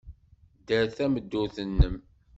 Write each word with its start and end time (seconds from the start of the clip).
Dder 0.63 0.85
tameddurt-nnem. 0.95 1.95